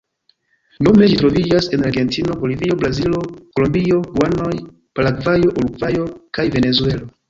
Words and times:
Nome 0.87 1.09
ĝi 1.11 1.19
troviĝas 1.19 1.67
en 1.77 1.83
Argentino, 1.91 2.39
Bolivio, 2.41 2.79
Brazilo, 2.81 3.21
Kolombio, 3.55 4.03
Gujanoj, 4.19 4.53
Paragvajo, 5.01 5.57
Urugvajo, 5.59 6.13
kaj 6.41 6.53
Venezuelo. 6.61 7.17